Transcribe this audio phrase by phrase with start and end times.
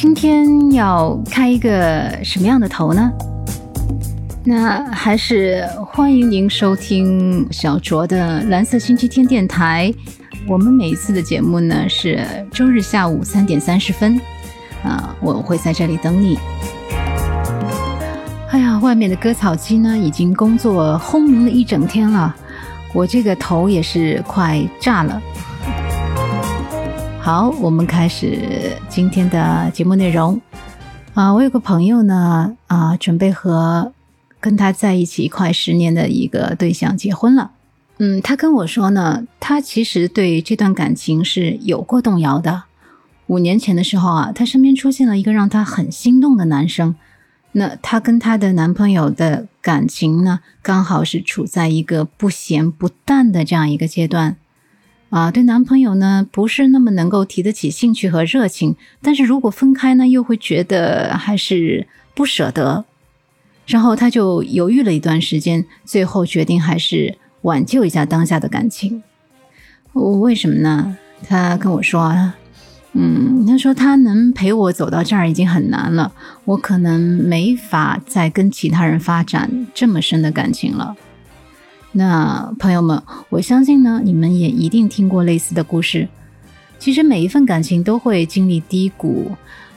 [0.00, 3.10] 今天要开一个什么样的头呢？
[4.44, 9.92] 那还是欢迎您收听小卓的蓝色星期天电台。
[10.46, 14.20] 我们每一次的节目呢是周日下午三点三十分，
[14.84, 16.38] 啊，我会在这里等你。
[18.50, 22.32] 哎呀，外面的割草机呢已经工作轰鸣了一整天了，
[22.94, 25.20] 我这个头也是快炸了。
[27.30, 30.40] 好，我们开始今天的节目内容。
[31.12, 33.92] 啊，我有个朋友呢，啊，准备和
[34.40, 37.50] 跟他在一起快十年的一个对象结婚了。
[37.98, 42.62] 嗯，他跟我说呢，他其实对这段感情是有过动摇的。
[43.26, 46.96] 五年前的时候啊，他身边出现了一个让他很心动的男生。
[47.52, 54.36] 那她跟她的男朋友的感情呢，刚好是处在一个不咸不淡的这样一个阶段。
[55.10, 62.84] 啊，对男朋友呢不是那么能够提得起兴趣和热情，但是如果分开呢，又会觉得还是不舍得。
[63.66, 69.02] 然后他就犹豫了一段时间，最后决定还是挽救一下当下的感情。
[69.92, 70.96] 为什么呢？
[71.26, 72.32] 他跟我说，
[72.92, 76.12] 嗯，他说他能陪我走到这儿已经很难了，
[76.44, 80.94] 我可能没法再跟其他人发展这么深的感情了。
[81.92, 86.08] 那朋友们，我相信呢，你们也一定听过类似的故事。
[86.78, 89.32] 其实每一份感情都会经历低谷，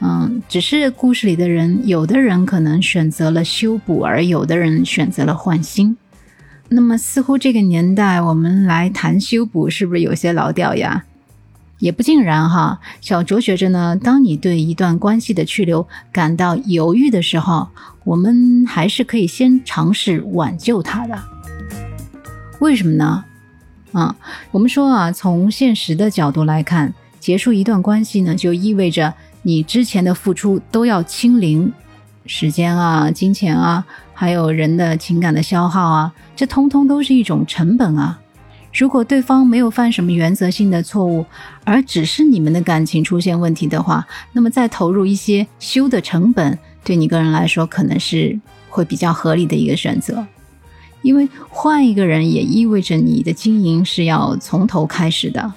[0.00, 5.96] 嗯，只是故事里的人，有的人可能选择了修补，而有的人选择了换新。
[6.68, 11.02] 那么，似乎这个年代我们来谈修补，是不是有些老掉牙？
[11.80, 12.80] 也不尽然哈。
[13.00, 17.68] 小卓觉着呢，当你对一段关系的去留感到犹豫的时候，
[18.04, 21.18] 我们还是可以先尝试挽救它的。
[22.64, 23.22] 为什么呢？
[23.92, 24.16] 啊，
[24.50, 29.12] 我们说啊，从现实的角度来看，结束一段关系呢，就意味着
[29.42, 31.70] 你之前的付出都要清零，
[32.24, 33.84] 时间啊、金钱啊，
[34.14, 38.18] 还有人的情感的消耗啊，这通通都是一种成本啊。
[38.72, 41.26] 如果对方没有犯什么原则性的错误，
[41.64, 48.40] 而只是你们的感情出现问题的话，那么再投入一些修的成本，对你个人来说，可能是
[48.70, 50.26] 会比较合理的一个选择。
[51.04, 55.52] 因为换一个人也意味着你的经营是要从头开始的。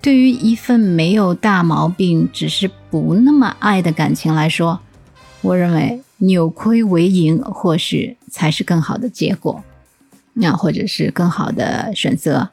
[0.00, 4.78] 对于一份没有大毛病，只是不那么爱的感情来说，
[5.42, 9.62] 我认为扭亏为盈或许才是更好的结果，
[10.34, 12.50] 那或者是更好的选择。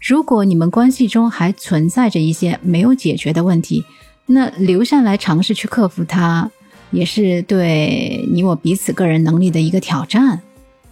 [0.00, 3.84] 如果你们关系中还存在着一些没有解决的问题，
[4.26, 6.48] 那留下来尝试去克服它，
[6.92, 10.40] 也是对你我彼此个人能力的一个挑战。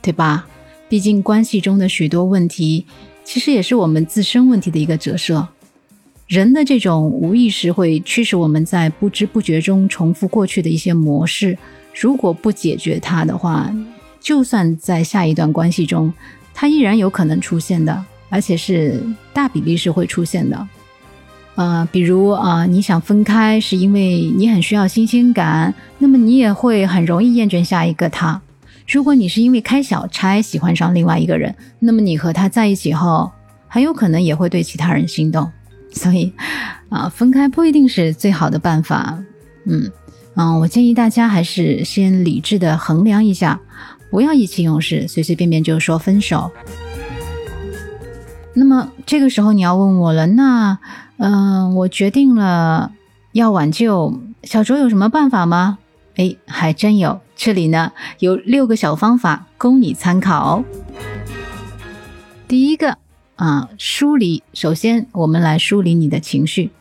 [0.08, 0.46] 对吧？
[0.88, 2.86] 毕竟关系中的许多问题，
[3.22, 5.46] 其实也是我们自身问题的一个折射。
[6.26, 11.58] 人的这种无意识会驱使我们在不知不觉中重复过去的一些模式。
[11.92, 13.70] 如果不解决它的话，
[14.18, 16.10] 就算在下一段关系中，
[16.54, 19.02] 它依然有可能出现的，而且是
[19.34, 20.68] 大比例是会出现的。
[21.56, 28.41] 呃，比如啊，你想分开是因为你很需要新鲜感，那么你也会很容易厌倦下一个他。
[28.88, 33.31] 如果你是因为开小差喜欢上另外一个人，那么你和他在一起后，
[33.69, 35.50] 很有可能也会对其他人心动。
[35.93, 36.32] 所以，
[36.88, 39.22] 啊，分开不一定是最好的办法。
[39.66, 39.91] 嗯
[40.37, 43.60] 嗯，我建议大家还是先理智的衡量一下，
[44.10, 46.50] 不要意气用事，随随便便就说分手。
[48.54, 50.78] 那么这个时候你要问我了，那
[51.19, 52.93] 嗯，我决定了
[53.32, 55.77] 要挽救小卓，有什么办法吗？
[56.16, 57.21] 哎，还真有。
[57.38, 60.65] 这里呢有六个小方法供你参考。
[62.49, 62.99] 第一个
[63.37, 64.43] 啊，梳理。
[64.53, 66.72] 首先，我们来梳理你的情绪。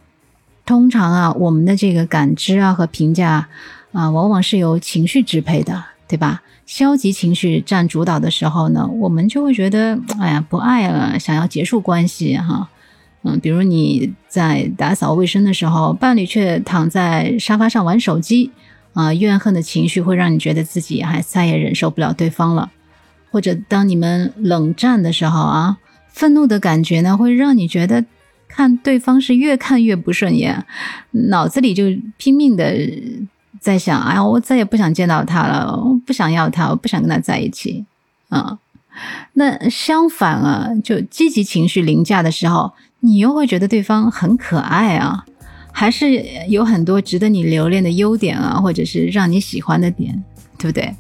[0.66, 3.48] 通常啊，我们的这个感知啊和评价
[3.92, 6.42] 啊，往往是由情绪支配的，对吧？
[6.66, 12.68] 消极情绪占主导的时候呢，我们就会觉得，哎呀，不爱了，想要结束关系哈。
[13.22, 18.52] 嗯，比如你在打扫卫生的时候，伴侣却躺在沙发上玩手机。
[18.98, 22.72] 啊，怨恨的情绪会让你觉得自己还再也忍受不了对方了，
[23.30, 25.78] 或者当你们冷战的时候啊，
[26.10, 28.04] 愤怒的感觉呢，会让你觉得
[28.48, 30.66] 看对方是越看越不顺眼，
[31.12, 31.84] 脑子里就
[32.18, 32.76] 拼命的
[33.60, 37.86] 在想，哎呀，我再也不想见到他了，我不想要他，我不想跟他在一起
[38.30, 38.58] 啊。
[39.34, 45.24] 那相反啊，就积极情绪凌驾的时候，你又会觉得对方很可爱啊。
[45.80, 50.24] 还是有很多值得你留恋的优点啊，或者是让你喜欢的点，
[50.58, 50.92] 对不对？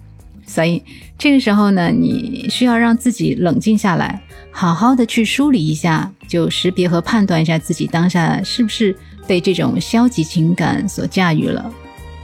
[0.45, 0.83] 所以
[1.17, 4.21] 这个时候呢，你需要让自己冷静下来，
[4.51, 8.95] 好好的去梳理一下，就识别和判断一下自己当下是不是
[9.25, 11.73] 被这种消极情感所驾驭了。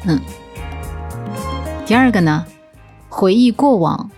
[0.04, 0.22] 嗯，
[1.88, 2.46] 第二个呢，
[3.10, 4.12] 回忆过往。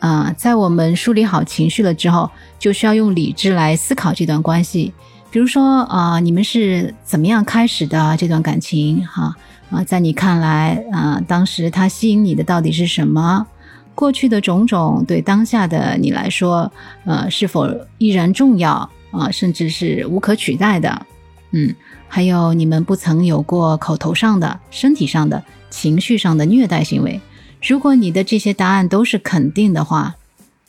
[0.00, 2.28] 啊，在我们梳理好情绪了之后，
[2.58, 4.92] 就需要用理智来思考这段关系。
[5.30, 9.06] 比如说啊，你们是怎么样开始的这段感情？
[9.06, 9.34] 哈
[9.70, 13.46] 啊，在你看来啊，当时他吸引你的到底是什么？
[13.94, 16.72] 过去的种种对当下的你来说，
[17.04, 17.68] 呃，是否
[17.98, 19.30] 依然重要啊？
[19.30, 21.06] 甚至是无可取代的？
[21.52, 21.74] 嗯，
[22.08, 27.20] 还有你们不曾有过口头上的、身体上的、情绪上的虐待行为。
[27.62, 30.16] 如果你的这些答案都是肯定的话，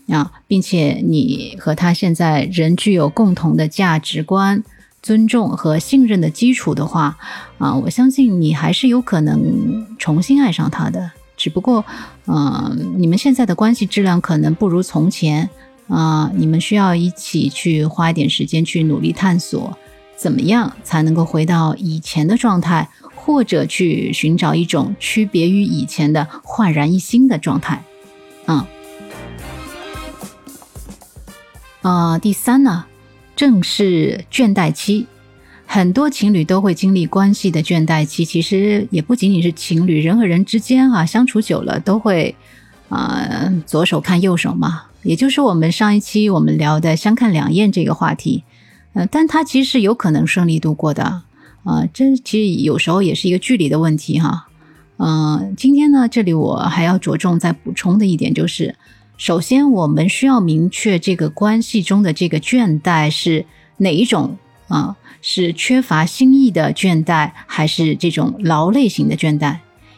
[0.08, 4.64] 啊，并且你和他现在仍具有共同的价值观、
[5.02, 7.18] 尊重和信任的基础的话，
[7.58, 11.12] 啊，我相信你还是有可能重新爱上他的。
[11.38, 11.84] 只不过，
[12.28, 15.50] 嗯，你们现在的关系质量可能不如从前，
[15.88, 19.78] 啊，你们需要一起去花一点时间去努力探索，
[20.16, 22.90] 怎么样才能够回到以前的状态。
[23.24, 27.84] 或者去寻找一种区别于以前的焕然一新的状态，
[28.48, 28.66] 嗯，
[31.82, 32.86] 啊，第三呢，
[33.36, 35.08] 正是倦怠期，
[35.66, 38.24] 很多情侣都会经历关系的倦怠期。
[38.24, 42.36] 其实也不仅仅是情侣，人和人之间啊，相处久了都会
[42.90, 44.84] 啊，左手看右手嘛。
[45.02, 48.44] 也就是我们上一期我们聊的相看两厌这个话题，
[48.94, 51.24] 嗯，但它其实是有可能顺利度过的。
[51.64, 54.48] 啊，这其实有时候也是一个距离的问题哈。
[54.98, 58.76] 嗯，今天呢，这里我还要着重再补充的一点就是，
[59.22, 63.46] 首先我们需要明确这个关系中的这个倦怠是
[63.78, 64.36] 哪一种
[64.68, 64.98] 啊？
[65.22, 69.58] 是缺乏新意的倦怠，还是这种劳累型的倦怠？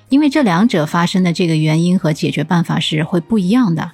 [0.09, 3.93] 因为这两者发生的这个原因和解决办法是会不一样的。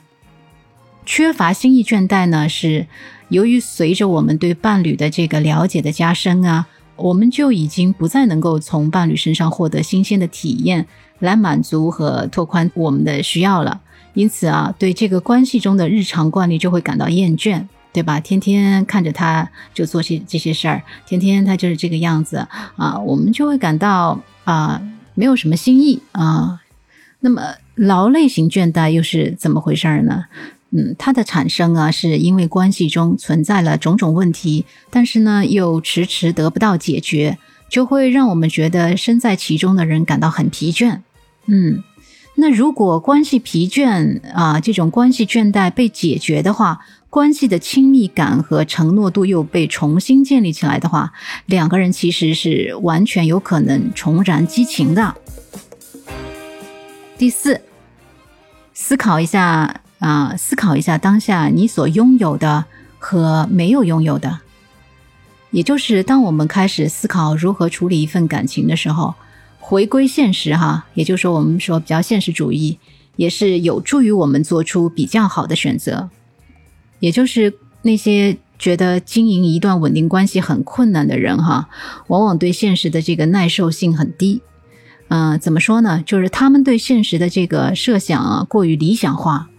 [1.06, 2.88] 缺乏新意倦怠呢，是
[3.28, 6.66] 由于随着我们对伴侣的这个了解的加深啊。
[6.96, 10.88] 我们就已经不再能够从伴侣身上获得新鲜的体验
[11.20, 13.80] 来满足和拓宽我们的需要了，
[14.14, 18.20] 因此啊，对这个关系中的日常惯例就会感到厌倦，对吧？
[18.20, 24.82] 天天看着他就做些这些事儿，天天他就是这个样子啊，我们就会感到啊，
[25.14, 26.62] 没有什么新意啊。
[27.22, 30.26] 那么劳累型倦怠又是怎么回事呢？
[30.72, 37.38] 嗯，它的产生啊，是因为关系中存在了种种问题，但是呢，又迟迟得不到解决，
[37.70, 41.00] 就会让我们觉得身在其中的人感到很疲倦。
[41.48, 41.84] 嗯，
[42.40, 51.12] 那如果关系疲倦啊，这种关系倦怠被解决的话，关系的亲密感和承诺度又被重新建立起来的话，
[51.46, 55.16] 两个人其实是完全有可能重燃激情的。
[57.18, 57.62] 第四，
[58.74, 59.82] 思考一下。
[60.00, 62.64] 啊，思考一下当下你所拥有的
[63.00, 64.40] 和没有拥有的，
[65.52, 69.14] 也就是当我们开始思考如何处理一份感情的时候，
[69.60, 72.80] 回归现实哈，也就是说我们说比较现实主义，
[73.18, 76.10] 也是有助于我们做出比较好的选择。
[77.00, 77.54] 也就是
[77.84, 81.70] 那些觉得经营一段稳定关系很困难的人哈，
[82.08, 84.42] 往往对现实的这个耐受性很低。
[85.10, 86.04] 嗯，怎么说呢？
[86.06, 89.50] 就是他们对现实的这个设想啊过于理想化。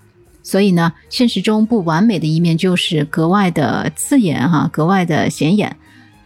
[0.43, 5.77] 所以呢，现实中不完美的一面就是格外的刺眼哈，格外的显眼。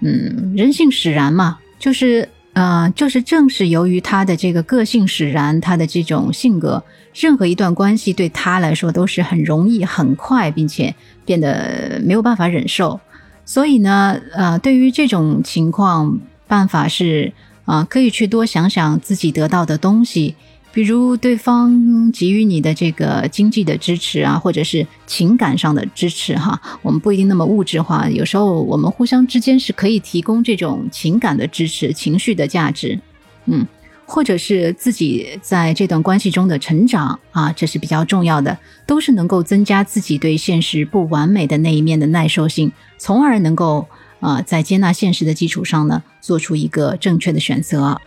[0.01, 6.83] 嗯，人性使然嘛，就是呃，就是正是由于他的这个个性使然，他的这种性格，
[7.13, 10.95] 任何一段关系对他来说都是很容易、很快，并且
[11.25, 12.99] 变得没有办法忍受。
[13.45, 17.33] 所以呢，呃，对于这种情况，办法是
[17.65, 20.35] 啊，可以去多想想自己得到的东西。
[20.75, 32.99] 比如对方给予你的这个经济的支持啊，或者是情感上的支持哈，我们不一定那么物质化，有时候我们互相之间是可以提供这种情感的支持、情绪的价值，
[33.47, 33.65] 嗯，
[34.05, 43.87] 或者是自己在这段关系中的成长啊，这是比较重要的，都是能够增加自己对现实不完美的那一面的耐受性，从而能够
[44.19, 48.01] 啊，在接纳现实的基础上呢，做出一个正确的选择。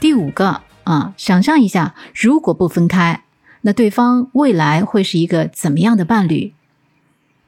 [0.00, 0.60] 第五个。
[0.84, 3.22] 啊，想象一下，如果不分开，
[3.62, 6.52] 那对方未来会是一个怎么样的伴侣？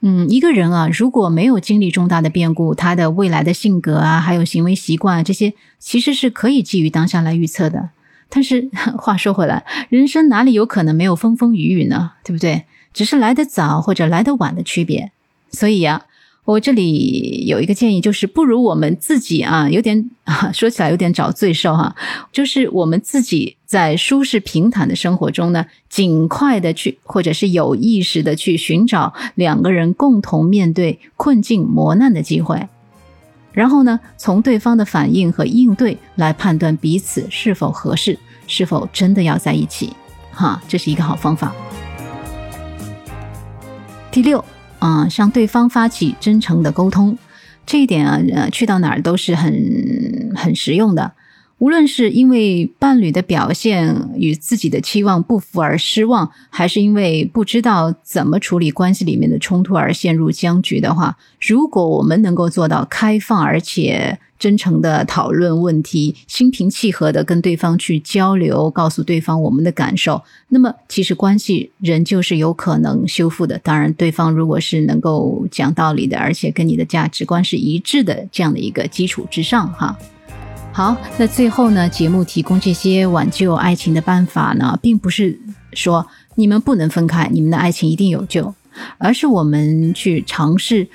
[0.00, 7.91] 嗯，一个人啊，如果没有经历重大的变故，他的未来的性格啊，还有行为习惯啊这些，其实是可以基于当下来预测的。
[8.29, 12.12] 但是话说回来，人生哪里有可能没有风风雨雨呢？
[12.23, 12.64] 对不对？
[12.93, 15.11] 只是来得早或者来得晚的区别。
[15.50, 16.03] 所以啊，
[16.44, 21.96] 我这里有一个建议，就是不如我们自己啊，有点啊， 说起来有点找罪受哈，
[22.32, 32.68] 就是我们自己在舒适平坦的生活中呢，尽快的去，或者是有意识的去寻找两个人共同面对困境磨难的机会，
[33.52, 39.94] 然后呢，从对方的反应和应对来判断彼此是否合适，是否真的要在一起，
[40.30, 41.54] 哈，这是一个好方法。
[44.10, 44.44] 第六。
[44.85, 47.17] 啊，向对方发起真诚的沟通，
[47.64, 49.50] 这一点啊，去到哪儿都是很
[50.37, 51.11] 很实用的。
[51.64, 64.18] 无论是因为伴侣的表现与自己的期望不符而失望，还是因为不知道怎么处理关系里面的冲突而陷入僵局的话，如果我们能够做到开放而且。
[64.37, 73.56] 真诚的讨论问题，心平气和的跟对方去交流，告诉对方我们的感受，那么其实关系仍旧是有可能修复的。
[73.61, 79.97] 当然，对方如果是能够讲道理的，而且跟你的价值观是一致的，这样的一个基础之上，哈。
[80.76, 85.38] 好，那最后呢，节目提供这些挽救爱情的办法呢，并不是
[85.73, 86.04] 说
[86.35, 88.52] 你们不能分开，你们的爱情一定有救，
[88.99, 90.88] 而是我们去尝试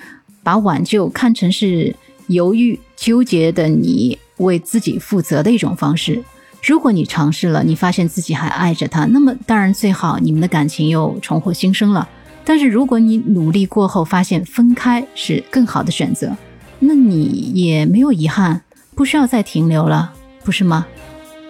[0.44, 1.96] 把挽救看成是。
[2.30, 6.24] 犹豫纠结的你为自己负责的一种方式。
[6.62, 12.08] 如果你尝试了，你发现自己还爱着他，那么当然最好，你们的感情又重获新生了。
[12.46, 16.38] 但是如果你努力过后发现分开是更好的选择，
[16.78, 18.62] 那你也没有遗憾，
[19.00, 20.12] 不需要再停留了，
[20.44, 20.86] 不是吗？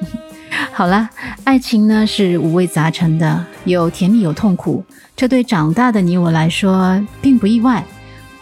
[0.72, 1.10] 好了，
[1.46, 7.84] 爱情呢是五味杂陈的，有甜蜜有痛苦，这对长大的你我来说并不意外。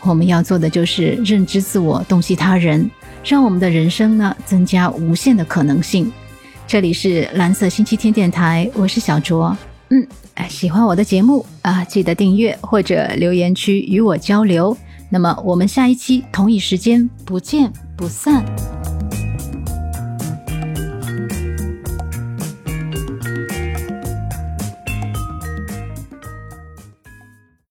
[0.02, 2.92] 我们要做的就是认知自我，洞悉他人，
[3.24, 6.12] 让我们的人生呢增加无限的可能性。
[6.68, 9.58] 这里是蓝色星期天电台，我是小卓。
[9.90, 10.06] 嗯，
[10.50, 14.76] 喜欢我的节目啊，记得订阅或者留言区与我交流。
[15.10, 18.44] 那么我们下一期同一时间不见不散。